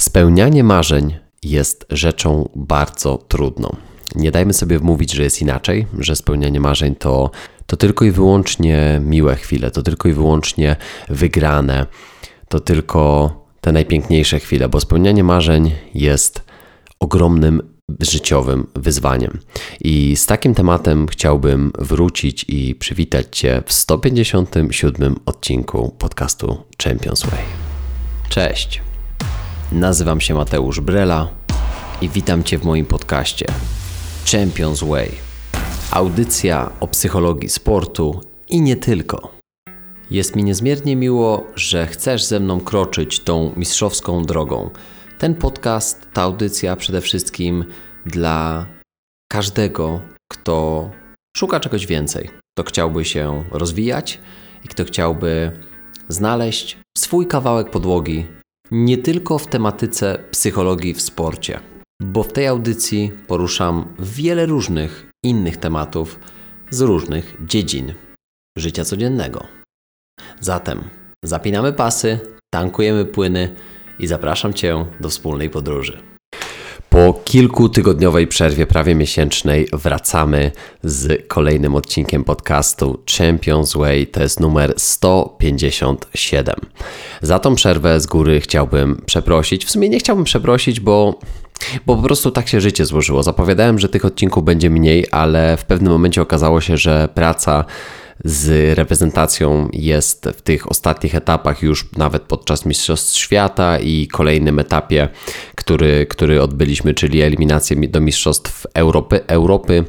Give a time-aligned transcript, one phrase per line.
[0.00, 3.76] Spełnianie marzeń jest rzeczą bardzo trudną.
[4.14, 7.30] Nie dajmy sobie wmówić, że jest inaczej, że spełnianie marzeń to,
[7.66, 10.76] to tylko i wyłącznie miłe chwile, to tylko i wyłącznie
[11.08, 11.86] wygrane,
[12.48, 16.42] to tylko te najpiękniejsze chwile, bo spełnianie marzeń jest
[17.00, 17.62] ogromnym
[18.00, 19.38] życiowym wyzwaniem.
[19.80, 27.44] I z takim tematem chciałbym wrócić i przywitać Cię w 157 odcinku podcastu Champions Way.
[28.28, 28.89] Cześć.
[29.72, 31.28] Nazywam się Mateusz Brela
[32.00, 33.46] i witam Cię w moim podcaście
[34.32, 35.10] Champions Way.
[35.90, 39.32] Audycja o psychologii sportu i nie tylko.
[40.10, 44.70] Jest mi niezmiernie miło, że chcesz ze mną kroczyć tą mistrzowską drogą.
[45.18, 47.64] Ten podcast, ta audycja przede wszystkim
[48.06, 48.66] dla
[49.32, 50.00] każdego,
[50.32, 50.90] kto
[51.36, 54.20] szuka czegoś więcej, kto chciałby się rozwijać
[54.64, 55.60] i kto chciałby
[56.08, 58.39] znaleźć swój kawałek podłogi
[58.70, 61.60] nie tylko w tematyce psychologii w sporcie,
[62.02, 66.18] bo w tej audycji poruszam wiele różnych innych tematów
[66.70, 67.94] z różnych dziedzin
[68.58, 69.46] życia codziennego.
[70.40, 70.84] Zatem
[71.24, 72.18] zapinamy pasy,
[72.54, 73.54] tankujemy płyny
[73.98, 76.09] i zapraszam Cię do wspólnej podróży.
[76.90, 80.52] Po kilkutygodniowej przerwie, prawie miesięcznej, wracamy
[80.84, 84.06] z kolejnym odcinkiem podcastu Champions Way.
[84.06, 86.54] To jest numer 157.
[87.22, 89.64] Za tą przerwę z góry chciałbym przeprosić.
[89.64, 91.18] W sumie nie chciałbym przeprosić, bo
[91.86, 93.22] bo po prostu tak się życie złożyło.
[93.22, 97.64] Zapowiadałem, że tych odcinków będzie mniej, ale w pewnym momencie okazało się, że praca
[98.24, 105.08] z reprezentacją jest w tych ostatnich etapach już nawet podczas Mistrzostw Świata i kolejnym etapie,
[105.54, 109.20] który, który odbyliśmy, czyli eliminację do Mistrzostw Europy.
[109.26, 109.84] Europy.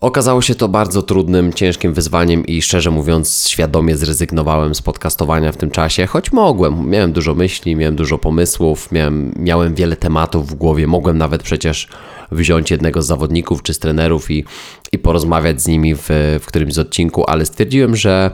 [0.00, 5.56] Okazało się to bardzo trudnym, ciężkim wyzwaniem i szczerze mówiąc, świadomie zrezygnowałem z podcastowania w
[5.56, 6.90] tym czasie, choć mogłem.
[6.90, 10.86] Miałem dużo myśli, miałem dużo pomysłów, miałem, miałem wiele tematów w głowie.
[10.86, 11.88] Mogłem nawet przecież
[12.32, 14.44] wziąć jednego z zawodników czy z trenerów i,
[14.92, 16.08] i porozmawiać z nimi w,
[16.40, 18.30] w którymś z odcinku, ale stwierdziłem, że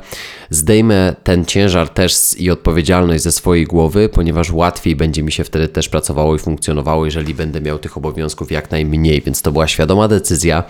[0.50, 5.68] zdejmę ten ciężar też i odpowiedzialność ze swojej głowy, ponieważ łatwiej będzie mi się wtedy
[5.68, 10.08] też pracowało i funkcjonowało, jeżeli będę miał tych obowiązków jak najmniej, więc to była świadoma
[10.08, 10.64] decyzja.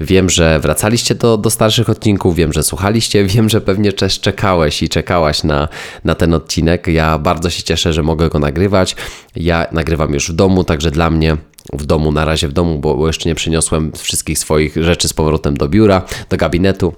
[0.00, 4.82] Wiem, że wracaliście do, do starszych odcinków, wiem, że słuchaliście, wiem, że pewnie też czekałeś
[4.82, 5.68] i czekałaś na,
[6.04, 6.86] na ten odcinek.
[6.86, 8.96] Ja bardzo się cieszę, że mogę go nagrywać.
[9.36, 11.36] Ja nagrywam już w domu, także dla mnie
[11.76, 15.56] w domu, na razie w domu, bo jeszcze nie przyniosłem wszystkich swoich rzeczy z powrotem
[15.56, 16.94] do biura, do gabinetu.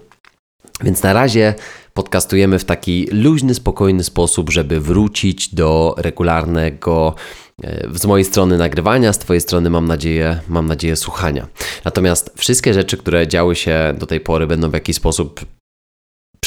[0.82, 1.54] Więc na razie
[1.94, 7.14] podcastujemy w taki luźny, spokojny sposób, żeby wrócić do regularnego
[7.62, 11.46] e, z mojej strony nagrywania, z Twojej strony mam nadzieję, mam nadzieję słuchania.
[11.84, 15.40] Natomiast wszystkie rzeczy, które działy się do tej pory będą w jakiś sposób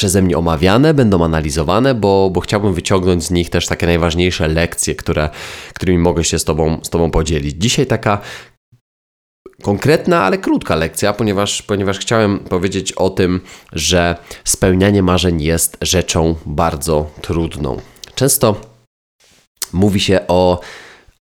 [0.00, 4.94] przeze mnie omawiane, będą analizowane, bo, bo chciałbym wyciągnąć z nich też takie najważniejsze lekcje,
[4.94, 5.30] które,
[5.74, 7.56] którymi mogę się z tobą, z tobą podzielić.
[7.58, 8.20] Dzisiaj taka
[9.62, 13.40] konkretna, ale krótka lekcja, ponieważ, ponieważ chciałem powiedzieć o tym,
[13.72, 17.80] że spełnianie marzeń jest rzeczą bardzo trudną.
[18.14, 18.60] Często
[19.72, 20.60] mówi się o,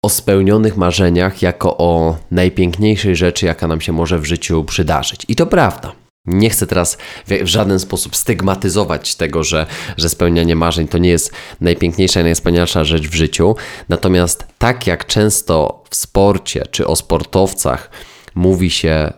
[0.05, 5.25] o spełnionych marzeniach jako o najpiękniejszej rzeczy, jaka nam się może w życiu przydarzyć.
[5.27, 6.06] I to prawda.
[6.27, 9.65] Nie chcę teraz w żaden sposób stygmatyzować tego, że,
[9.97, 13.55] że spełnianie marzeń to nie jest najpiękniejsza i najwspanialsza rzecz w życiu.
[13.89, 17.89] Natomiast tak jak często w sporcie czy o sportowcach
[18.35, 19.13] mówi się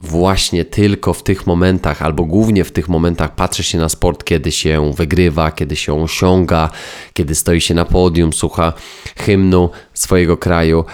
[0.00, 4.52] właśnie tylko w tych momentach, albo głównie w tych momentach patrzy się na sport, kiedy
[4.52, 6.70] się wygrywa, kiedy się osiąga,
[7.12, 8.72] kiedy stoi się na podium, słucha
[9.16, 10.84] hymnu swojego kraju,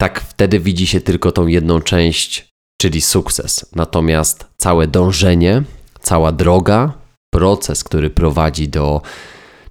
[0.00, 3.66] tak wtedy widzi się tylko tą jedną część czyli sukces.
[3.74, 5.62] Natomiast całe dążenie,
[6.00, 6.92] cała droga,
[7.34, 9.02] proces, który prowadzi do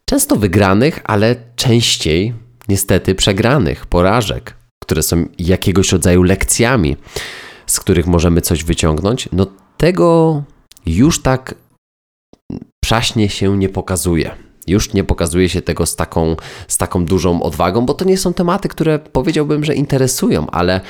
[0.09, 2.33] często wygranych, ale częściej
[2.67, 6.97] niestety przegranych, porażek, które są jakiegoś rodzaju lekcjami,
[7.67, 10.43] z których możemy coś wyciągnąć, no tego
[10.85, 11.55] już tak
[12.83, 14.35] przaśnie się nie pokazuje.
[14.67, 16.35] Już nie pokazuje się tego z taką,
[16.67, 20.81] z taką dużą odwagą, bo to nie są tematy, które powiedziałbym, że interesują, ale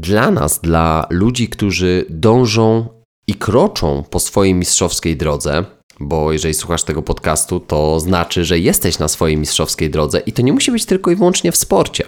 [0.00, 2.88] dla nas, dla ludzi, którzy dążą
[3.26, 5.64] i kroczą po swojej mistrzowskiej drodze,
[6.00, 10.42] bo jeżeli słuchasz tego podcastu, to znaczy, że jesteś na swojej mistrzowskiej drodze i to
[10.42, 12.04] nie musi być tylko i wyłącznie w sporcie.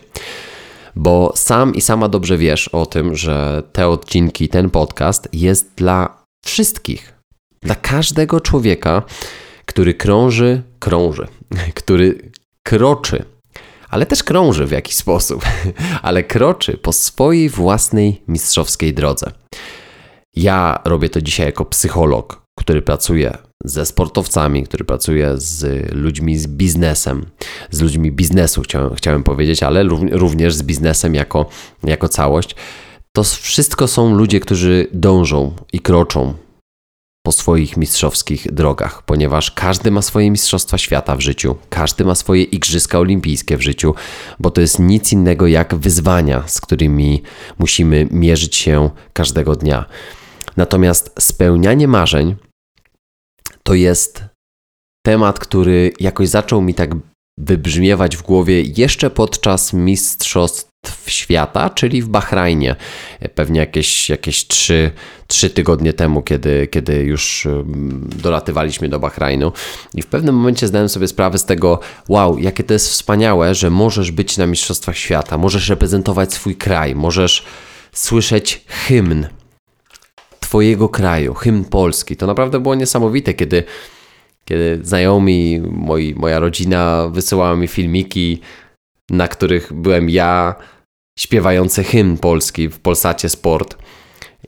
[0.96, 6.24] Bo sam i sama dobrze wiesz o tym, że te odcinki, ten podcast jest dla
[6.44, 7.14] wszystkich,
[7.62, 9.02] dla każdego człowieka,
[9.66, 11.26] który krąży, krąży,
[11.74, 13.31] który kroczy
[13.92, 15.44] ale też krąży w jakiś sposób,
[16.02, 19.32] ale kroczy po swojej własnej mistrzowskiej drodze.
[20.36, 26.46] Ja robię to dzisiaj jako psycholog, który pracuje ze sportowcami, który pracuje z ludźmi z
[26.46, 27.26] biznesem,
[27.70, 31.46] z ludźmi biznesu chciałem, chciałem powiedzieć, ale również z biznesem jako,
[31.84, 32.56] jako całość.
[33.12, 36.34] To wszystko są ludzie, którzy dążą i kroczą
[37.22, 42.42] po swoich mistrzowskich drogach, ponieważ każdy ma swoje mistrzostwa świata w życiu, każdy ma swoje
[42.42, 43.94] igrzyska olimpijskie w życiu,
[44.38, 47.22] bo to jest nic innego jak wyzwania, z którymi
[47.58, 49.84] musimy mierzyć się każdego dnia.
[50.56, 52.36] Natomiast spełnianie marzeń
[53.62, 54.24] to jest
[55.06, 56.90] temat, który jakoś zaczął mi tak
[57.38, 60.71] wybrzmiewać w głowie jeszcze podczas Mistrzostw
[61.12, 62.76] Świata, czyli w Bahrajnie.
[63.34, 64.90] Pewnie jakieś, jakieś 3,
[65.26, 67.48] 3 tygodnie temu, kiedy, kiedy już
[68.16, 69.52] dolatywaliśmy do Bahrajnu.
[69.94, 73.70] I w pewnym momencie zdałem sobie sprawę z tego, wow, jakie to jest wspaniałe, że
[73.70, 77.44] możesz być na Mistrzostwach Świata, możesz reprezentować swój kraj, możesz
[77.92, 79.26] słyszeć hymn
[80.40, 82.16] Twojego kraju, hymn Polski.
[82.16, 83.64] To naprawdę było niesamowite, kiedy,
[84.44, 88.40] kiedy znajomi, moi, moja rodzina wysyłała mi filmiki,
[89.10, 90.54] na których byłem ja
[91.18, 93.76] śpiewający hymn polski w Polsacie Sport.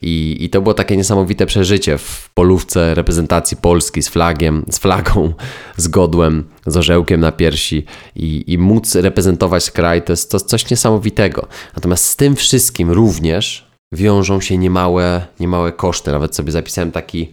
[0.00, 5.34] I, I to było takie niesamowite przeżycie w polówce reprezentacji Polski z flagiem, z flagą,
[5.76, 10.70] z godłem, z orzełkiem na piersi i, i móc reprezentować kraj to jest to coś
[10.70, 11.46] niesamowitego.
[11.74, 16.12] Natomiast z tym wszystkim również wiążą się niemałe, niemałe koszty.
[16.12, 17.32] Nawet sobie zapisałem taki,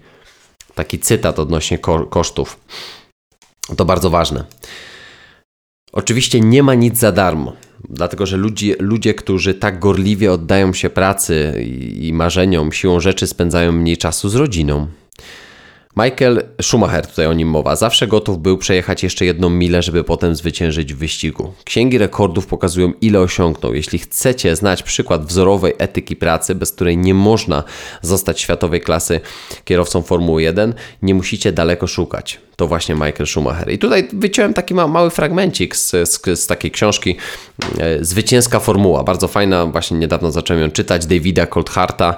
[0.75, 2.59] taki cytat odnośnie ko kosztów.
[3.77, 4.45] To bardzo ważne.
[5.91, 7.53] Oczywiście nie ma nic za darmo,
[7.89, 11.65] dlatego że ludzie, ludzie którzy tak gorliwie oddają się pracy
[11.99, 14.87] i marzeniom, siłą rzeczy spędzają mniej czasu z rodziną.
[15.97, 20.35] Michael Schumacher, tutaj o nim mowa, zawsze gotów był przejechać jeszcze jedną milę, żeby potem
[20.35, 21.53] zwyciężyć w wyścigu.
[21.63, 23.73] Księgi rekordów pokazują, ile osiągnął.
[23.73, 27.63] Jeśli chcecie znać przykład wzorowej etyki pracy, bez której nie można
[28.01, 29.19] zostać światowej klasy
[29.65, 33.71] kierowcą Formuły 1, nie musicie daleko szukać to właśnie Michael Schumacher.
[33.71, 37.15] I tutaj wyciąłem taki ma, mały fragmencik z, z, z, takiej książki
[37.79, 39.03] e, Zwycięska Formuła.
[39.03, 41.05] Bardzo fajna, właśnie niedawno zacząłem ją czytać.
[41.05, 42.17] Davida Coultharta,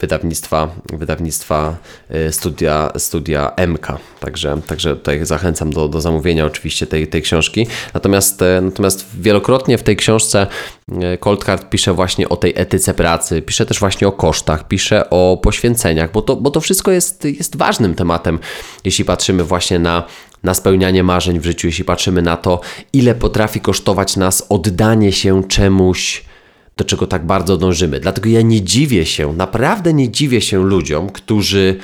[0.00, 1.76] wydawnictwa, wydawnictwa
[2.10, 3.86] e, studia, studia MK.
[4.20, 7.66] Także, także tutaj zachęcam do, do zamówienia oczywiście tej, tej książki.
[7.94, 10.46] Natomiast, e, natomiast wielokrotnie w tej książce
[11.20, 16.12] Coulthard pisze właśnie o tej etyce pracy, pisze też właśnie o kosztach, pisze o poświęceniach,
[16.12, 18.38] bo to, bo to wszystko jest, jest ważnym tematem,
[18.84, 20.04] jeśli patrzymy właśnie na,
[20.42, 22.60] na spełnianie marzeń w życiu, jeśli patrzymy na to,
[22.92, 26.24] ile potrafi kosztować nas oddanie się czemuś,
[26.76, 28.00] do czego tak bardzo dążymy.
[28.00, 31.76] Dlatego ja nie dziwię się, naprawdę nie dziwię się ludziom, którzy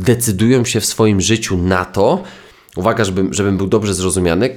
[0.00, 2.22] decydują się w swoim życiu na to,
[2.76, 4.56] uwaga, żebym, żebym był dobrze zrozumiany,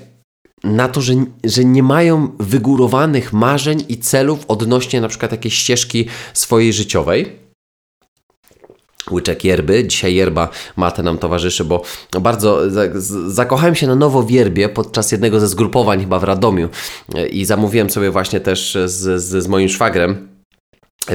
[0.64, 1.14] na to, że,
[1.44, 7.44] że nie mają wygórowanych marzeń i celów odnośnie na przykład jakiejś ścieżki swojej życiowej
[9.12, 9.88] łyczek yerby.
[9.88, 11.84] Dzisiaj yerba mate nam towarzyszy, bo
[12.22, 12.60] bardzo
[13.28, 16.70] zakochałem się na nowo w yerbie podczas jednego ze zgrupowań chyba w Radomiu
[17.32, 20.33] i zamówiłem sobie właśnie też z, z, z moim szwagrem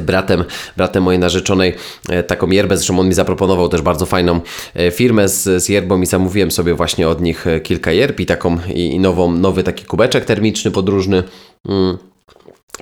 [0.02, 0.44] bratem,
[0.76, 1.74] bratem mojej narzeczonej
[2.08, 4.40] e, taką yerbę, zresztą on mi zaproponował też bardzo fajną
[4.74, 8.26] e, firmę z, z yerbą i zamówiłem sobie właśnie od nich e, kilka yerb i
[8.26, 11.22] taką i, i nową, nowy taki kubeczek termiczny podróżny.
[11.68, 11.98] Mm.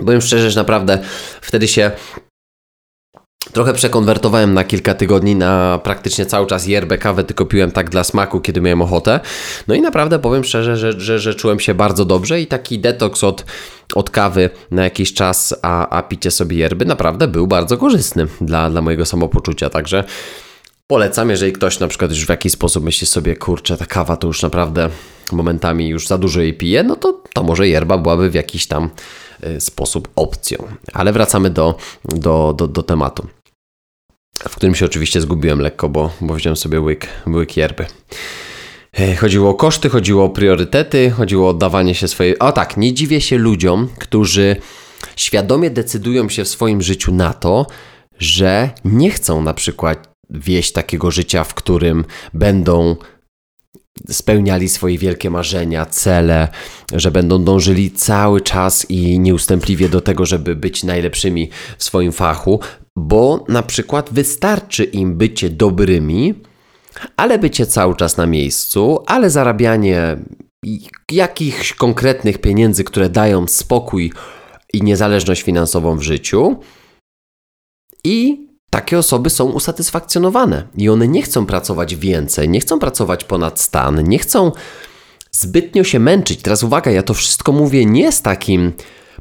[0.01, 0.99] Byłem szczerze, że naprawdę
[1.41, 1.91] wtedy się
[3.53, 8.05] Trochę przekonwertowałem na kilka tygodni na praktycznie cały czas yerbę, kawę tylko piłem tak dla
[8.05, 9.21] smaku, kiedy miałem ochotę.
[9.69, 13.25] No i naprawdę powiem szczerze, że, że, że czułem się bardzo dobrze i taki detoks
[13.25, 13.45] od,
[13.95, 18.71] od kawy na jakiś czas, a, a picie sobie yerby naprawdę był bardzo korzystny dla,
[18.71, 19.71] dla mojego samopoczucia.
[19.71, 20.05] Także
[20.87, 24.27] polecam, jeżeli ktoś na przykład już w jakiś sposób myśli sobie, kurczę, ta kawa to
[24.27, 24.89] już naprawdę
[25.33, 28.91] momentami już za dużo jej pije, no to, to może yerba byłaby w jakiś tam
[29.45, 30.59] y, sposób opcją.
[30.93, 31.75] Ale wracamy do,
[32.05, 33.27] do, do, do tematu
[34.49, 37.87] w którym się oczywiście zgubiłem lekko, bo, bo wziąłem sobie łyk, łyk yerby.
[38.93, 42.39] E, chodziło o koszty, chodziło o priorytety, chodziło o oddawanie się swojej.
[42.39, 44.57] O tak, nie dziwię się ludziom, którzy
[45.17, 47.67] świadomie decydują się w swoim życiu na to,
[48.19, 52.97] że nie chcą na przykład wieść takiego życia, w którym będą
[54.09, 56.49] spełniali swoje wielkie marzenia, cele,
[56.93, 62.61] że będą dążyli cały czas i nieustępliwie do tego, żeby być najlepszymi w swoim fachu,
[62.97, 66.35] bo na przykład wystarczy im bycie dobrymi,
[67.17, 70.17] ale bycie cały czas na miejscu, ale zarabianie
[71.11, 74.13] jakichś konkretnych pieniędzy, które dają spokój
[74.73, 76.57] i niezależność finansową w życiu.
[78.05, 83.61] I takie osoby są usatysfakcjonowane i one nie chcą pracować więcej, nie chcą pracować ponad
[83.61, 84.53] stan, nie chcą
[85.31, 86.43] zbytnio się męczyć.
[86.43, 88.73] Teraz uwaga, ja to wszystko mówię nie z takim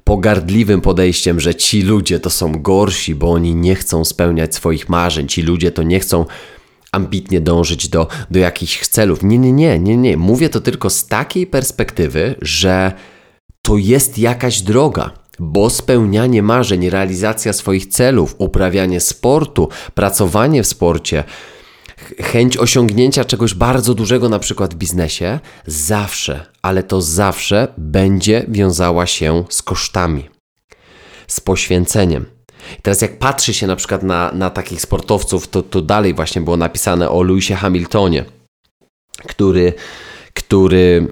[0.06, 5.28] pogardliwym podejściem, że ci ludzie to są gorsi, bo oni nie chcą spełniać swoich marzeń,
[5.28, 6.26] ci ludzie to nie chcą
[6.92, 9.24] ambitnie dążyć do, do jakichś celów.
[9.24, 10.18] Nie, nie, nie, nie, nie.
[10.18, 12.92] Mówię to tylko z takiej perspektywy, że
[13.62, 15.12] to jest jakaś droga.
[15.40, 21.24] Bo spełnianie marzeń, realizacja swoich celów, uprawianie sportu, pracowanie w sporcie,
[22.22, 29.06] chęć osiągnięcia czegoś bardzo dużego, na przykład w biznesie, zawsze, ale to zawsze będzie wiązała
[29.06, 30.30] się z kosztami,
[31.28, 32.26] z poświęceniem.
[32.80, 36.42] I teraz jak patrzy się na przykład na, na takich sportowców, to, to dalej właśnie
[36.42, 38.26] było napisane o Lewisie Hamiltonie,
[39.28, 39.74] który,
[40.34, 41.08] który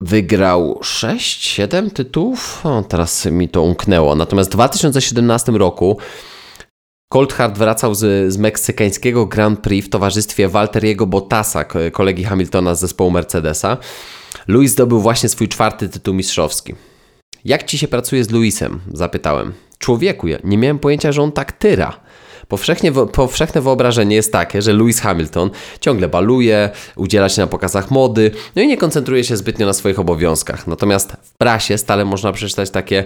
[0.00, 2.66] wygrał 6-7 tytułów.
[2.66, 4.14] O, teraz mi to umknęło.
[4.14, 5.98] Natomiast w 2017 roku
[7.12, 13.10] Coulthard wracał z, z meksykańskiego Grand Prix w towarzystwie Walteriego Bottasa, kolegi Hamiltona z zespołu
[13.10, 13.76] Mercedesa.
[14.48, 16.74] Louis zdobył właśnie swój czwarty tytuł mistrzowski.
[17.44, 18.80] Jak ci się pracuje z Luisem?
[18.92, 19.52] Zapytałem.
[19.78, 22.00] Człowieku, ja nie miałem pojęcia, że on tak tyra.
[22.48, 28.30] Powszechnie, powszechne wyobrażenie jest takie, że Lewis Hamilton ciągle baluje, udziela się na pokazach mody,
[28.56, 30.66] no i nie koncentruje się zbytnio na swoich obowiązkach.
[30.66, 33.04] Natomiast w prasie stale można przeczytać takie,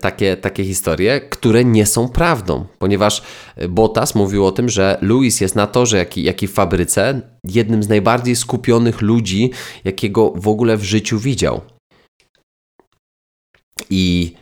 [0.00, 3.22] takie, takie historie, które nie są prawdą, ponieważ
[3.68, 7.20] Bottas mówił o tym, że Lewis jest na torze, jak i, jak i w fabryce,
[7.44, 9.50] jednym z najbardziej skupionych ludzi,
[9.84, 11.60] jakiego w ogóle w życiu widział.
[13.90, 14.34] I,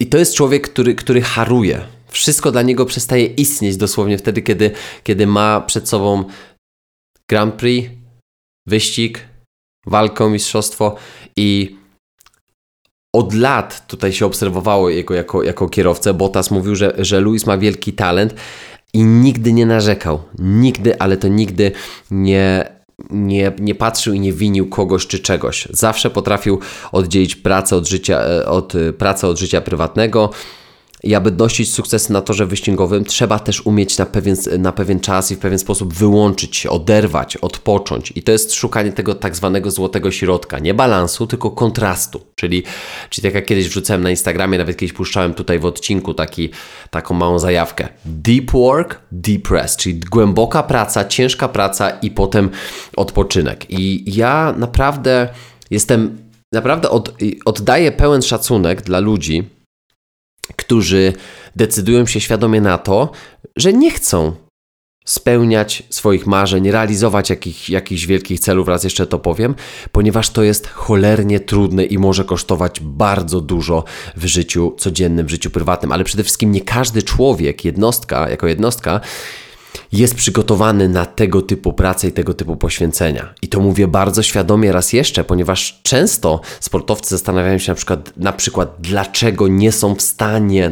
[0.00, 1.95] i to jest człowiek, który, który haruje.
[2.08, 4.70] Wszystko dla niego przestaje istnieć dosłownie wtedy, kiedy,
[5.02, 6.24] kiedy ma przed sobą
[7.30, 7.90] Grand Prix,
[8.66, 9.20] wyścig,
[9.86, 10.96] walkę o mistrzostwo
[11.36, 11.76] i
[13.14, 16.14] od lat tutaj się obserwowało jego jako, jako kierowcę.
[16.14, 18.34] Bottas mówił, że, że Luis ma wielki talent
[18.92, 20.22] i nigdy nie narzekał.
[20.38, 21.72] Nigdy, ale to nigdy
[22.10, 22.72] nie,
[23.10, 25.68] nie, nie patrzył i nie winił kogoś czy czegoś.
[25.70, 26.60] Zawsze potrafił
[26.92, 30.30] oddzielić pracę od życia, e, od, e, pracę od życia prywatnego
[31.02, 35.32] i aby nosić sukcesy na torze wyścigowym, trzeba też umieć na pewien, na pewien czas
[35.32, 38.12] i w pewien sposób wyłączyć się, oderwać, odpocząć.
[38.14, 40.58] I to jest szukanie tego tak zwanego złotego środka.
[40.58, 42.20] Nie balansu, tylko kontrastu.
[42.34, 42.62] Czyli,
[43.10, 46.50] czyli tak jak kiedyś wrzucałem na Instagramie, nawet kiedyś puszczałem tutaj w odcinku taki,
[46.90, 47.88] taką małą zajawkę.
[48.04, 52.50] Deep work, deep rest, czyli głęboka praca, ciężka praca i potem
[52.96, 53.70] odpoczynek.
[53.70, 55.28] I ja naprawdę
[55.70, 56.18] jestem,
[56.52, 59.55] naprawdę od, oddaję pełen szacunek dla ludzi,
[60.56, 61.12] którzy
[61.56, 63.10] decydują się świadomie na to,
[63.56, 64.46] że nie chcą
[65.06, 69.54] spełniać swoich marzeń, realizować jakich, jakichś wielkich celów, raz jeszcze to powiem,
[69.92, 73.84] ponieważ to jest cholernie trudne i może kosztować bardzo dużo
[74.16, 79.00] w życiu codziennym, w życiu prywatnym, ale przede wszystkim nie każdy człowiek, jednostka, jako jednostka
[79.92, 83.34] jest przygotowany na tego typu pracę i tego typu poświęcenia.
[83.42, 88.32] I to mówię bardzo świadomie raz jeszcze, ponieważ często sportowcy zastanawiają się na przykład, na
[88.32, 90.70] przykład dlaczego nie są w stanie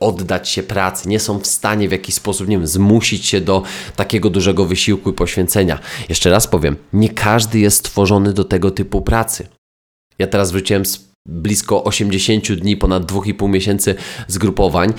[0.00, 3.62] oddać się pracy, nie są w stanie w jakiś sposób, nie wiem, zmusić się do
[3.96, 5.78] takiego dużego wysiłku i poświęcenia.
[6.08, 9.48] Jeszcze raz powiem, nie każdy jest stworzony do tego typu pracy.
[10.18, 13.94] Ja teraz wróciłem z blisko 80 dni, ponad 2,5 miesięcy
[14.28, 14.92] zgrupowań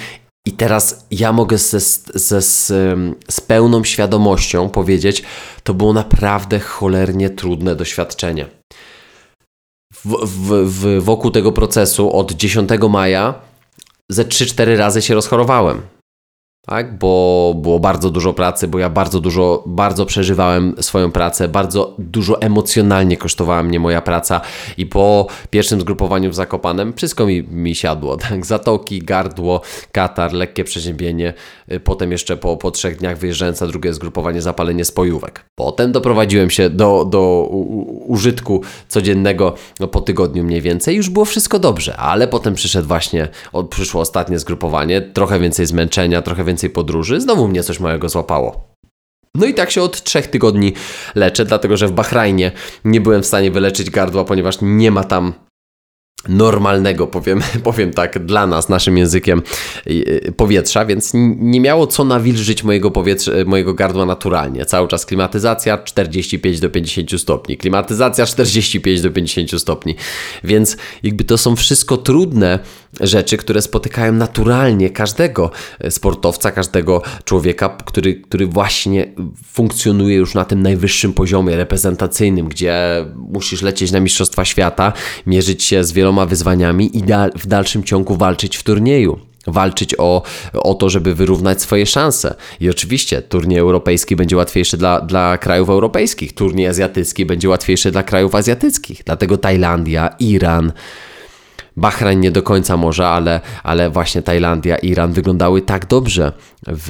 [0.48, 1.80] i teraz ja mogę ze,
[2.14, 2.68] ze, z,
[3.30, 5.24] z pełną świadomością powiedzieć,
[5.64, 8.46] to było naprawdę cholernie trudne doświadczenie.
[9.94, 13.34] W, w, w, wokół tego procesu od 10 maja
[14.10, 15.82] ze 3-4 razy się rozchorowałem
[16.68, 16.98] tak?
[16.98, 22.42] bo było bardzo dużo pracy, bo ja bardzo dużo, bardzo przeżywałem swoją pracę, bardzo dużo
[22.42, 24.42] emocjonalnie kosztowała mnie moja praca
[24.78, 28.46] i po pierwszym zgrupowaniu w Zakopanem wszystko mi, mi siadło, tak?
[28.46, 31.34] Zatoki, gardło, katar, lekkie przeziębienie,
[31.72, 35.46] y, potem jeszcze po, po trzech dniach wyjeżdżając na drugie zgrupowanie zapalenie spojówek.
[35.56, 37.48] Potem doprowadziłem się do, do
[38.08, 43.28] użytku codziennego no, po tygodniu mniej więcej, już było wszystko dobrze, ale potem przyszedł właśnie,
[43.70, 48.74] przyszło ostatnie zgrupowanie, trochę więcej zmęczenia, trochę więcej więcej podróży, znowu mnie coś małego złapało.
[49.36, 50.74] No i tak się od trzech tygodni
[51.16, 52.52] leczę, dlatego że w Bahrajnie
[52.86, 55.34] nie byłem w stanie wyleczyć gardła, ponieważ nie ma tam
[56.30, 59.42] normalnego, powiem, powiem tak, dla nas, naszym językiem
[60.38, 64.66] powietrza, więc nie miało co nawilżyć mojego, powietrza, mojego gardła naturalnie.
[64.66, 69.96] Cały czas klimatyzacja 45 do 50 stopni, klimatyzacja 45 do 50 stopni,
[70.44, 72.60] więc jakby to są wszystko trudne
[73.00, 75.52] rzeczy, które spotykają naturalnie każdego
[75.90, 79.14] sportowca, każdego człowieka, który, który właśnie
[79.52, 84.94] funkcjonuje już na tym najwyższym poziomie reprezentacyjnym, gdzie musisz lecieć na Mistrzostwa Świata,
[85.26, 90.22] mierzyć się z wieloma wyzwaniami i da w dalszym ciągu walczyć w turnieju walczyć o,
[90.54, 92.36] o to, żeby wyrównać swoje szanse.
[92.60, 98.04] I oczywiście turniej europejski będzie łatwiejszy dla, dla krajów europejskich, turniej azjatycki będzie łatwiejszy dla
[98.04, 99.02] krajów azjatyckich.
[99.06, 100.72] Dlatego Tajlandia, Iran,
[101.78, 106.32] Bahrain nie do końca może, ale, ale właśnie Tajlandia i Iran wyglądały tak dobrze
[106.68, 106.88] w,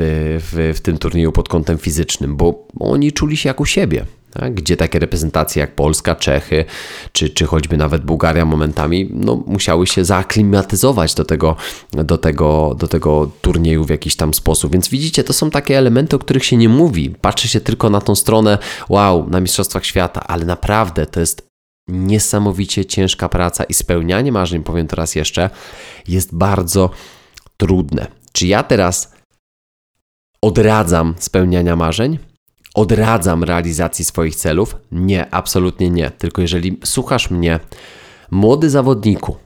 [0.51, 4.05] w, w tym turnieju pod kątem fizycznym, bo oni czuli się jak u siebie.
[4.31, 4.53] Tak?
[4.53, 6.65] Gdzie takie reprezentacje jak Polska, Czechy,
[7.11, 11.55] czy, czy choćby nawet Bułgaria momentami no, musiały się zaaklimatyzować do tego,
[11.93, 14.73] do, tego, do tego turnieju w jakiś tam sposób.
[14.73, 17.15] Więc widzicie, to są takie elementy, o których się nie mówi.
[17.21, 18.57] Patrzy się tylko na tą stronę,
[18.89, 21.47] wow, na Mistrzostwach Świata, ale naprawdę to jest
[21.87, 25.49] niesamowicie ciężka praca i spełnianie marzeń, powiem teraz jeszcze,
[26.07, 26.89] jest bardzo
[27.57, 28.07] trudne.
[28.31, 29.15] Czy ja teraz
[30.41, 32.19] odradzam spełniania marzeń?
[32.75, 34.75] Odradzam realizacji swoich celów?
[34.91, 36.11] Nie, absolutnie nie.
[36.11, 37.59] Tylko jeżeli słuchasz mnie,
[38.31, 39.37] młody zawodniku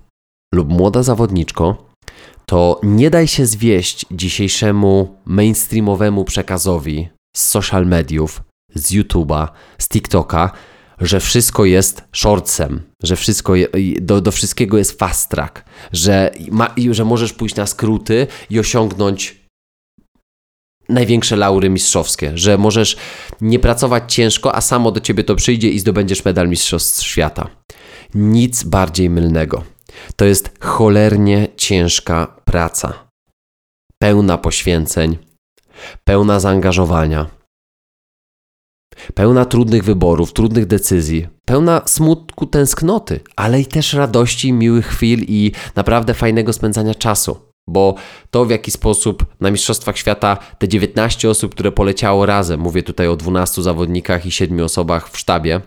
[0.53, 1.91] lub młoda zawodniczko,
[2.45, 8.41] to nie daj się zwieść dzisiejszemu mainstreamowemu przekazowi z social mediów,
[8.75, 10.51] z YouTube'a, z TikToka,
[11.01, 13.67] że wszystko jest shortsem, że wszystko je,
[14.01, 19.41] do, do wszystkiego jest fast track, że, ma, że możesz pójść na skróty i osiągnąć
[20.89, 22.97] największe laury mistrzowskie, że możesz
[23.41, 27.49] nie pracować ciężko, a samo do ciebie to przyjdzie i zdobędziesz medal Mistrzostw Świata.
[28.15, 29.63] Nic bardziej mylnego.
[30.15, 32.93] To jest cholernie ciężka praca.
[34.01, 35.17] Pełna poświęceń,
[36.03, 37.40] pełna zaangażowania
[39.13, 45.51] pełna trudnych wyborów, trudnych decyzji, pełna smutku, tęsknoty, ale i też radości, miłych chwil i
[45.75, 47.37] naprawdę fajnego spędzania czasu.
[47.69, 47.95] Bo
[48.31, 53.07] to w jaki sposób na Mistrzostwach Świata te 19 osób, które poleciało razem, mówię tutaj
[53.07, 55.61] o 12 zawodnikach i 7 osobach w sztabie,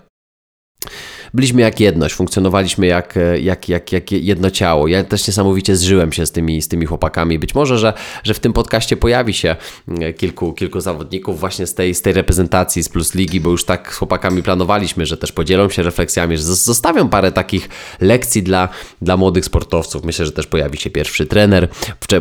[1.34, 4.88] byliśmy jak jedność, funkcjonowaliśmy jak, e, jak, jak, jak jedno ciało.
[4.88, 7.38] Ja też niesamowicie zżyłem się z tymi, z tymi chłopakami.
[7.38, 7.92] Być może, że,
[8.24, 9.56] że w tym podcaście pojawi się
[10.00, 13.64] e, kilku, kilku zawodników właśnie z tej, z tej reprezentacji, z Plus Ligi, bo już
[13.64, 17.68] tak z chłopakami planowaliśmy, że też podzielą się refleksjami, że zostawią parę takich
[18.00, 18.68] lekcji dla,
[19.02, 20.04] dla młodych sportowców.
[20.04, 21.68] Myślę, że też pojawi się pierwszy trener.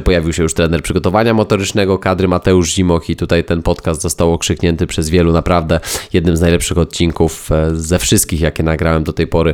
[0.04, 4.88] Pojawił się już trener przygotowania motorycznego kadry Mateusz Zimoch i tutaj ten podcast został okrzyknięty
[4.88, 5.80] przez wielu naprawdę
[6.14, 9.54] jednym z najlepszych odcinków e, ze wszystkich, jakie nagrałem do tej pory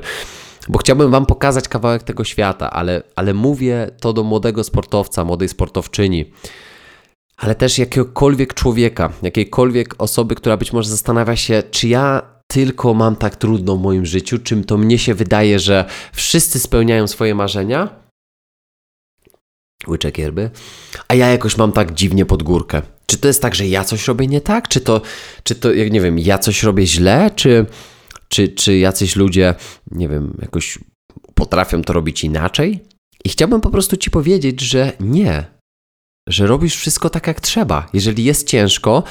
[0.70, 5.50] bo chciałbym Wam pokazać kawałek tego świata, ale, ale mówię to do młodego sportowca, młodej
[5.50, 6.32] sportowczyni,
[7.38, 13.16] ale też jakiegokolwiek człowieka, jakiejkolwiek osoby, która być może zastanawia się, czy ja tylko mam
[13.16, 17.90] tak trudno w moim życiu, czym to mnie się wydaje, że wszyscy spełniają swoje marzenia.
[19.88, 20.50] Łyczek yerby.
[21.08, 22.82] A ja jakoś mam tak dziwnie pod górkę.
[23.06, 24.68] Czy to jest tak, że ja coś robię nie tak?
[24.68, 25.02] Czy to,
[25.44, 27.32] czy to jak nie wiem, ja coś robię źle?
[27.36, 27.66] Czy,
[28.30, 29.56] czy, czy jacyś ludzie,
[29.92, 30.80] nie wiem, jakoś
[31.34, 32.80] potrafią to robić inaczej?
[33.26, 35.46] I chciałbym po prostu Ci powiedzieć, że nie,
[36.30, 37.88] że robisz wszystko tak jak trzeba.
[37.94, 39.04] Jeżeli jest ciężko,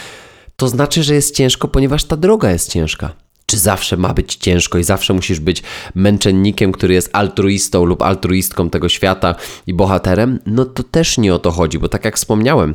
[0.56, 3.14] to znaczy, że jest ciężko, ponieważ ta droga jest ciężka.
[3.46, 5.62] Czy zawsze ma być ciężko i zawsze musisz być
[5.94, 9.34] męczennikiem, który jest altruistą lub altruistką tego świata
[9.66, 10.38] i bohaterem?
[10.46, 12.74] No to też nie o to chodzi, bo tak jak wspomniałem,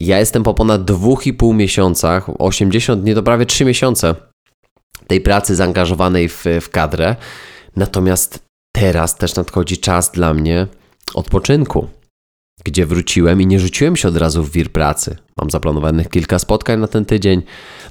[0.00, 4.14] ja jestem po ponad dwóch i pół miesiącach, 80 dni to prawie 3 miesiące
[5.06, 7.16] tej pracy zaangażowanej w, w kadrę.
[7.76, 8.38] Natomiast
[8.72, 10.66] teraz też nadchodzi czas dla mnie
[11.14, 11.88] odpoczynku,
[12.64, 15.16] gdzie wróciłem i nie rzuciłem się od razu w wir pracy.
[15.36, 17.42] Mam zaplanowanych kilka spotkań na ten tydzień,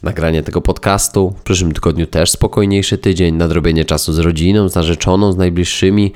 [0.03, 1.33] nagranie tego podcastu.
[1.39, 6.11] W przyszłym tygodniu też spokojniejszy tydzień, nadrobienie czasu z rodziną, z narzeczoną, z najbliższymi,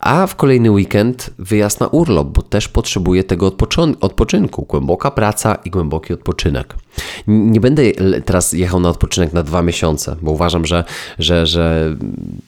[0.00, 3.52] a w kolejny weekend wyjazd na urlop, bo też potrzebuję tego
[4.00, 4.66] odpoczynku.
[4.68, 6.74] Głęboka praca i głęboki odpoczynek.
[7.26, 7.82] Nie będę
[8.24, 10.84] teraz jechał na odpoczynek na dwa miesiące, bo uważam, że,
[11.18, 11.96] że, że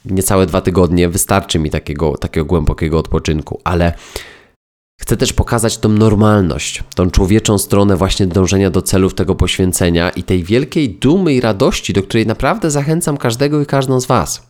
[0.05, 3.93] niecałe dwa tygodnie wystarczy mi takiego, takiego głębokiego odpoczynku, ale
[5.01, 10.23] Chcę też pokazać tą normalność, tą człowieczą stronę właśnie dążenia do celów tego poświęcenia i
[10.23, 14.47] tej wielkiej dumy i radości, do której naprawdę zachęcam każdego i każdą z Was.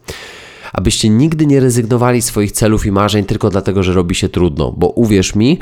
[0.74, 4.88] Abyście nigdy nie rezygnowali swoich celów i marzeń tylko dlatego, że robi się trudno, bo
[4.88, 5.60] uwierz mi,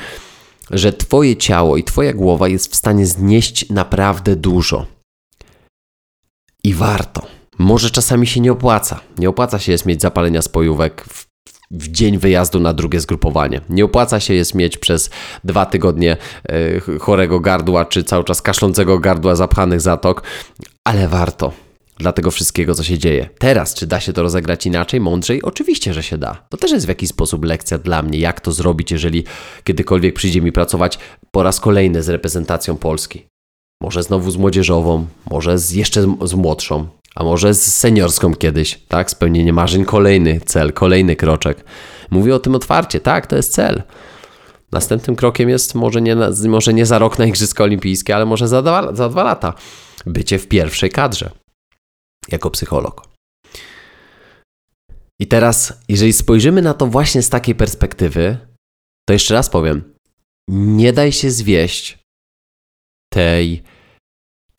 [0.72, 4.86] że Twoje ciało i Twoja głowa jest w stanie znieść naprawdę dużo.
[6.64, 7.28] I warto.
[7.60, 9.00] Może czasami się nie opłaca.
[9.18, 11.31] Nie opłaca się jest mieć zapalenia spojówek w
[11.72, 13.62] w dzień wyjazdu na drugie zgrupowanie.
[13.70, 15.10] Nie opłaca się jest mieć przez
[15.44, 16.18] dwa tygodnie
[16.50, 20.24] e, chorego gardła, czy cały czas kaszlącego gardła zapchanych zatok,
[20.84, 21.52] ale warto
[21.98, 23.30] dla tego wszystkiego, co się dzieje.
[23.40, 25.42] Teraz, czy da się to rozegrać inaczej, mądrzej?
[25.42, 26.46] Oczywiście, że się da.
[26.50, 29.24] To też jest w jakiś sposób lekcja dla mnie, jak to zrobić, jeżeli
[29.64, 31.00] kiedykolwiek przyjdzie mi pracować
[31.32, 33.26] po raz kolejny z reprezentacją Polski.
[33.82, 39.12] Może znowu z młodzieżową, może z jeszcze z młodszą, a może z seniorską kiedyś, tak?
[39.12, 41.64] Spełnienie marzeń, kolejny cel, kolejny kroczek.
[42.12, 43.84] Mówię o tym otwarcie, tak, to jest cel.
[44.72, 46.16] Następnym krokiem jest może nie,
[46.48, 49.54] może nie za rok na Igrzyska Olimpijskie, ale może za dwa, za dwa lata
[50.06, 51.32] bycie w pierwszej kadrze
[52.28, 53.08] jako psycholog.
[55.20, 58.38] I teraz, jeżeli spojrzymy na to właśnie z takiej perspektywy,
[59.08, 59.94] to jeszcze raz powiem,
[60.50, 62.00] nie daj się zwieść
[63.14, 63.64] tej,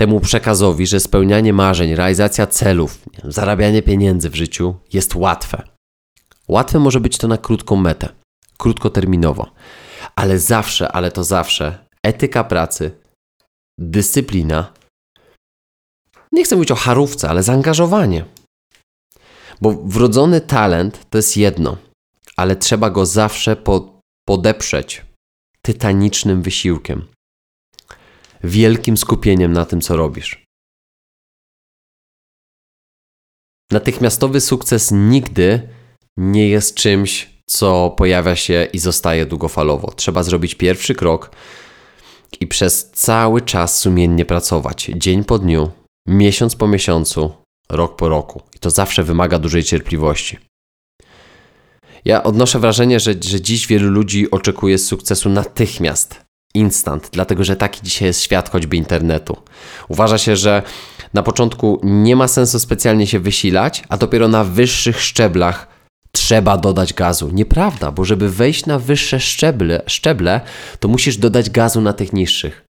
[0.03, 5.63] temu przekazowi, że spełnianie marzeń, realizacja celów, zarabianie pieniędzy w życiu jest łatwe.
[6.49, 8.09] Łatwe może być to na krótką metę,
[8.59, 9.51] krótkoterminowo,
[10.17, 12.91] ale zawsze, ale to zawsze etyka pracy,
[13.79, 14.73] dyscyplina,
[16.33, 18.25] nie chcę mówić o harówce, ale zaangażowanie.
[19.61, 21.77] Bo wrodzony talent to jest jedno,
[22.37, 25.05] ale trzeba go zawsze po, podeprzeć
[25.63, 27.07] tytanicznym wysiłkiem,
[28.45, 30.47] wielkim skupieniem na tym, co robisz.
[33.71, 35.69] Natychmiastowy sukces nigdy
[36.17, 39.93] nie jest czymś, co pojawia się i zostaje długofalowo.
[39.93, 41.31] Trzeba zrobić pierwszy krok
[42.41, 45.71] i przez cały czas sumiennie pracować, dzień po dniu,
[46.09, 47.33] miesiąc po miesiącu,
[47.71, 48.43] rok po roku.
[48.57, 50.39] I to zawsze wymaga dużej cierpliwości.
[52.05, 56.22] Ja odnoszę wrażenie, że, że dziś wielu ludzi oczekuje sukcesu natychmiast,
[56.55, 59.37] instant, dlatego że taki dzisiaj jest świat choćby internetu.
[59.89, 60.63] Uważa się, że
[61.15, 65.67] na początku nie ma sensu specjalnie się wysilać, a dopiero na wyższych szczeblach
[66.13, 67.31] trzeba dodać gazu.
[67.33, 70.41] Nieprawda, bo żeby wejść na wyższe szczeble, szczeble,
[70.81, 72.65] to musisz dodać gazu na tych niższych.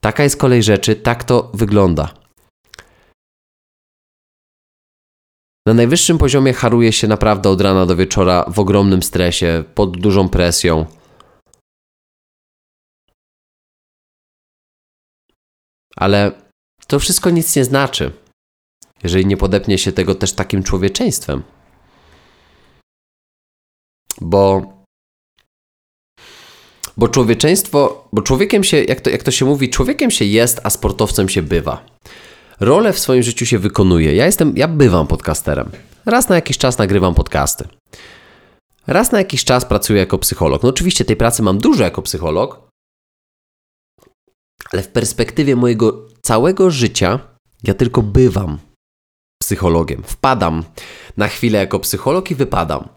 [0.00, 2.14] Taka jest kolej rzeczy, tak to wygląda.
[5.66, 10.28] Na najwyższym poziomie haruje się naprawdę od rana do wieczora w ogromnym stresie, pod dużą
[10.28, 10.86] presją.
[16.00, 16.32] Ale
[16.86, 18.12] to wszystko nic nie znaczy,
[19.02, 21.42] jeżeli nie podepnie się tego też takim człowieczeństwem.
[24.20, 24.72] Bo,
[26.96, 30.70] bo człowieczeństwo, bo człowiekiem się, jak to, jak to się mówi, człowiekiem się jest, a
[30.70, 31.84] sportowcem się bywa
[32.60, 34.16] rolę w swoim życiu się wykonuje.
[34.16, 35.70] Ja jestem, ja bywam podcasterem.
[36.06, 37.68] Raz na jakiś czas nagrywam podcasty.
[38.86, 40.62] Raz na jakiś czas pracuję jako psycholog.
[40.62, 42.69] No oczywiście tej pracy mam dużo jako psycholog,
[44.72, 47.18] ale w perspektywie mojego całego życia
[47.62, 48.58] ja tylko bywam
[49.42, 50.02] psychologiem.
[50.02, 50.64] Wpadam
[51.16, 52.88] na chwilę jako psycholog i wypadam.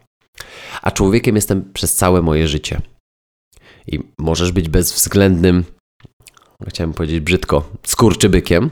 [0.82, 2.82] A człowiekiem jestem przez całe moje życie.
[3.88, 5.64] I możesz być bezwzględnym,
[6.68, 8.72] chciałem powiedzieć brzydko, skurczybykiem,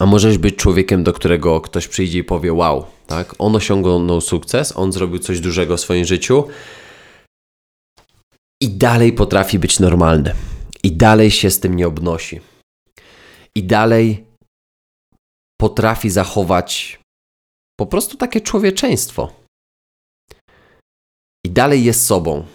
[0.00, 3.34] a możesz być człowiekiem, do którego ktoś przyjdzie i powie: Wow, tak?
[3.38, 6.44] On osiągnął sukces, on zrobił coś dużego w swoim życiu
[8.60, 10.34] i dalej potrafi być normalny.
[10.82, 12.40] I dalej się z tym nie obnosi.
[13.54, 14.26] I dalej
[15.60, 17.00] potrafi zachować
[17.78, 19.32] po prostu takie człowieczeństwo.
[21.46, 22.46] I dalej jest sobą.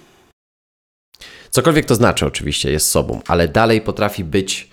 [1.50, 4.70] Cokolwiek to znaczy, oczywiście, jest sobą, ale dalej potrafi być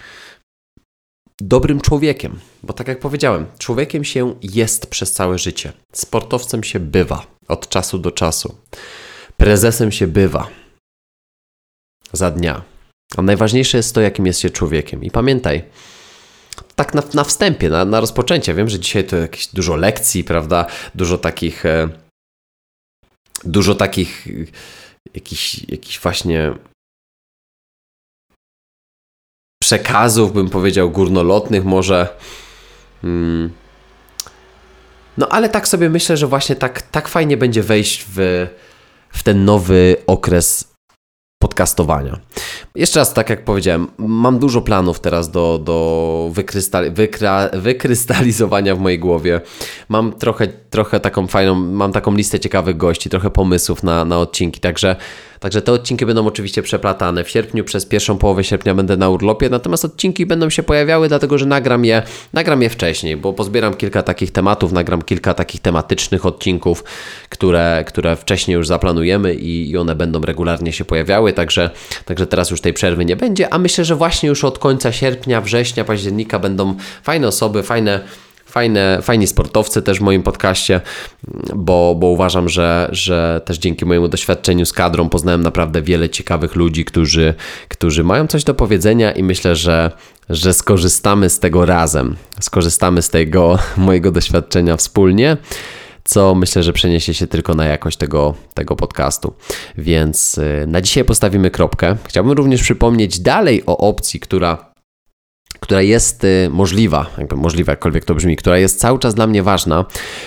[1.40, 2.40] dobrym człowiekiem.
[2.62, 5.72] Bo tak jak powiedziałem, człowiekiem się jest przez całe życie.
[5.92, 8.58] Sportowcem się bywa od czasu do czasu.
[9.36, 10.48] Prezesem się bywa
[12.12, 12.71] za dnia.
[13.16, 15.04] A najważniejsze jest to, jakim jest się człowiekiem.
[15.04, 15.62] I pamiętaj,
[16.74, 20.66] tak na, na wstępie, na, na rozpoczęcie, wiem, że dzisiaj to jakieś dużo lekcji, prawda?
[20.94, 21.66] Dużo takich.
[21.66, 21.88] E,
[23.44, 24.26] dużo takich.
[24.26, 24.30] E,
[25.14, 26.54] jakichś, jakichś właśnie
[29.62, 32.08] przekazów, bym powiedział, górnolotnych może.
[33.02, 33.50] Hmm.
[35.18, 38.46] No ale tak sobie myślę, że właśnie tak, tak fajnie będzie wejść w,
[39.08, 40.71] w ten nowy okres
[41.42, 42.18] podcastowania.
[42.74, 46.30] Jeszcze raz, tak jak powiedziałem, mam dużo planów teraz do, do
[46.90, 49.40] wykra wykrystalizowania w mojej głowie.
[49.88, 54.60] Mam trochę, trochę taką fajną, mam taką listę ciekawych gości, trochę pomysłów na, na odcinki,
[54.60, 54.96] także
[55.42, 57.24] Także te odcinki będą oczywiście przeplatane.
[57.24, 61.38] W sierpniu przez pierwszą połowę sierpnia będę na urlopie, natomiast odcinki będą się pojawiały, dlatego
[61.38, 62.02] że nagram je,
[62.32, 66.84] nagram je wcześniej, bo pozbieram kilka takich tematów, nagram kilka takich tematycznych odcinków,
[67.28, 71.70] które, które wcześniej już zaplanujemy i, i one będą regularnie się pojawiały, także,
[72.04, 75.40] także teraz już tej przerwy nie będzie, a myślę, że właśnie już od końca sierpnia,
[75.40, 78.00] września, października będą fajne osoby, fajne
[78.52, 80.80] fajne, fajni sportowcy też w moim podcaście,
[81.54, 86.56] bo, bo uważam, że, że też dzięki mojemu doświadczeniu z kadrą poznałem naprawdę wiele ciekawych
[86.56, 87.34] ludzi, którzy,
[87.68, 89.90] którzy mają coś do powiedzenia i myślę, że,
[90.28, 92.16] że skorzystamy z tego razem.
[92.40, 95.36] Skorzystamy z tego mojego doświadczenia wspólnie
[96.04, 99.34] co myślę, że przeniesie się tylko na jakość tego, tego podcastu.
[99.78, 101.96] Więc y, na dzisiaj postawimy kropkę.
[102.08, 104.71] Chciałbym również przypomnieć dalej o opcji, która
[105.62, 109.42] która jest y, możliwa, jakby możliwa jakkolwiek to brzmi, która jest cały czas dla mnie
[109.42, 109.84] ważna,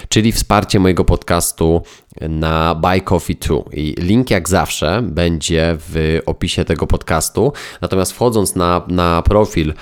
[0.10, 1.82] czyli wsparcie mojego podcastu
[2.21, 3.56] na Buy Coffee 2.
[3.74, 7.54] I link jak zawsze będzie w opisie tego podcastu.
[7.82, 9.74] Natomiast wchodząc na, na profil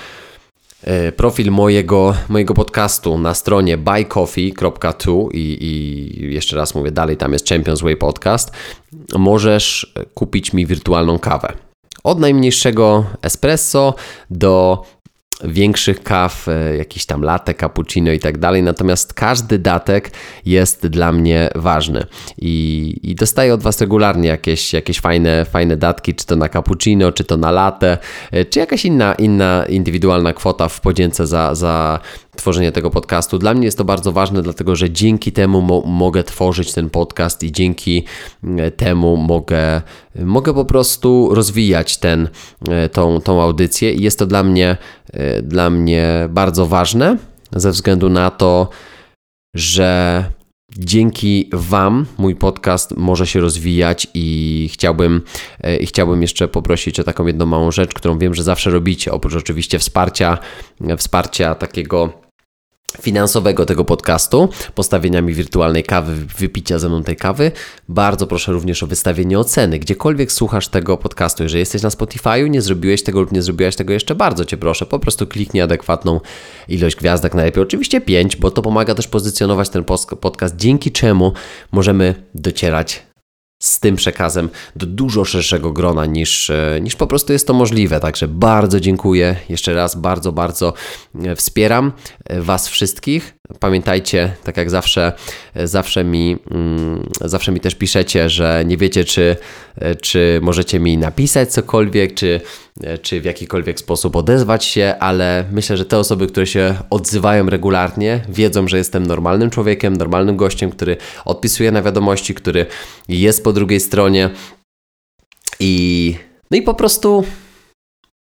[0.83, 7.33] e, profil mojego, mojego podcastu na stronie buycoffee.tu i, i jeszcze raz mówię, dalej tam
[7.33, 8.51] jest Champions Way Podcast,
[9.15, 11.53] możesz kupić mi wirtualną kawę.
[12.03, 13.95] Od najmniejszego espresso
[14.29, 14.83] do
[15.43, 20.11] większych kaw, e, jakiś tam latte, cappuccino i tak dalej, natomiast każdy datek
[20.45, 22.05] jest dla mnie ważny.
[22.37, 27.11] I, i dostaję od Was regularnie jakieś, jakieś fajne, fajne datki, czy to na cappuccino,
[27.11, 27.97] czy to na latte,
[28.31, 31.99] e, czy jakaś inna, inna indywidualna kwota w podzięce za, za
[32.35, 33.39] tworzenie tego podcastu.
[33.39, 37.43] Dla mnie jest to bardzo ważne, dlatego że dzięki temu mo mogę tworzyć ten podcast
[37.43, 38.03] i dzięki
[38.57, 39.81] e, temu mogę,
[40.15, 42.29] mogę po prostu rozwijać ten,
[42.91, 43.93] tą, tą audycję.
[43.93, 44.77] I jest to dla mnie,
[45.43, 47.17] dla mnie bardzo ważne
[47.51, 48.69] ze względu na to,
[49.55, 50.23] że
[50.77, 55.21] dzięki Wam mój podcast może się rozwijać i chciałbym,
[55.79, 59.35] i chciałbym jeszcze poprosić o taką jedną małą rzecz, którą wiem, że zawsze robicie, oprócz
[59.35, 60.37] oczywiście wsparcia,
[60.97, 62.22] wsparcia takiego
[63.01, 67.51] finansowego tego podcastu, postawienia mi wirtualnej kawy, wypicia ze mną tej kawy.
[67.89, 71.43] Bardzo proszę również o wystawienie oceny, gdziekolwiek słuchasz tego podcastu.
[71.43, 74.85] Jeżeli jesteś na Spotify'u, nie zrobiłeś tego lub nie zrobiłaś tego jeszcze, bardzo Cię proszę,
[74.85, 76.19] po prostu kliknij adekwatną
[76.67, 79.83] ilość gwiazdek, najlepiej oczywiście 5, bo to pomaga też pozycjonować ten
[80.19, 81.33] podcast, dzięki czemu
[81.71, 83.03] możemy docierać
[83.63, 87.99] z tym przekazem do dużo szerszego grona niż, e, niż po prostu jest to możliwe.
[87.99, 89.35] Także bardzo dziękuję.
[89.49, 90.73] Jeszcze raz bardzo, bardzo
[91.23, 91.91] e, wspieram
[92.29, 93.35] Was wszystkich.
[93.59, 95.13] Pamiętajcie, tak jak zawsze,
[95.63, 99.35] zawsze mi, mm, zawsze mi też piszecie, że nie wiecie, czy,
[100.01, 102.41] czy możecie mi napisać cokolwiek, czy,
[103.01, 108.21] czy w jakikolwiek sposób odezwać się, ale myślę, że te osoby, które się odzywają regularnie,
[108.29, 112.65] wiedzą, że jestem normalnym człowiekiem, normalnym gościem, który odpisuje na wiadomości, który
[113.07, 114.29] jest po drugiej stronie
[115.59, 116.15] i
[116.51, 117.23] no i po prostu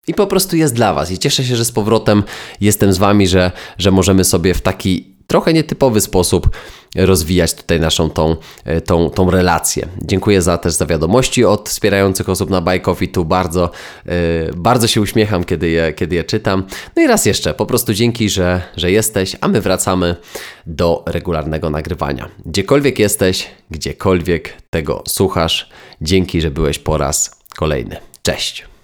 [0.07, 1.11] i po prostu jest dla Was.
[1.11, 2.23] I cieszę się, że z powrotem
[2.61, 6.49] jestem z Wami, że, że możemy sobie w taki trochę nietypowy sposób
[6.95, 9.87] rozwijać tutaj naszą tą, e, tą, tą relację.
[10.01, 13.07] Dziękuję za też za wiadomości od wspierających osób na Buy Coffee.
[13.07, 13.71] Tu bardzo,
[14.05, 14.11] e,
[14.55, 16.63] bardzo się uśmiecham, kiedy je, kiedy je czytam.
[16.95, 20.15] No i raz jeszcze, po prostu dzięki, że, że jesteś, a my wracamy
[20.65, 22.29] do regularnego nagrywania.
[22.45, 25.69] Gdziekolwiek jesteś, gdziekolwiek tego słuchasz,
[26.01, 27.97] dzięki, że byłeś po raz kolejny.
[28.23, 28.76] Cześć!